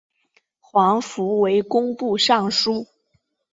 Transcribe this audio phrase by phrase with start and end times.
[0.59, 2.87] 黄福为工部尚书。